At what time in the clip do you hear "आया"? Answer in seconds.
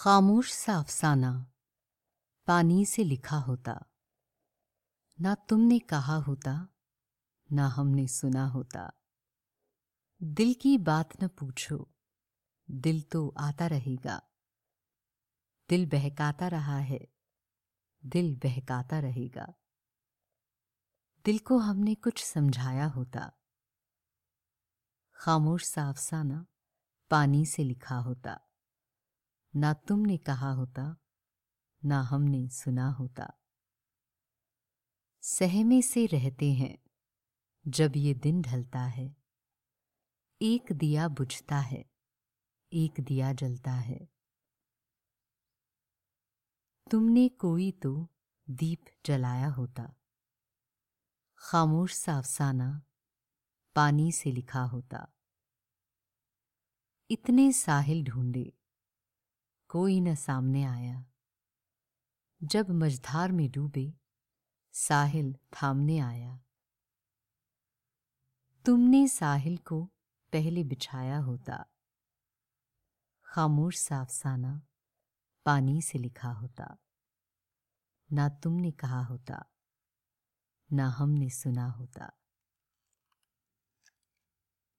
60.64-61.04, 65.98-66.40